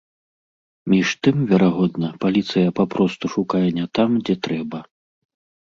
Між 0.93 1.07
тым, 1.25 1.37
верагодна, 1.51 2.09
паліцыя 2.25 2.73
папросту 2.81 3.25
шукае 3.37 3.65
не 3.79 3.87
там, 4.01 4.09
дзе 4.25 4.41
трэба. 4.49 4.85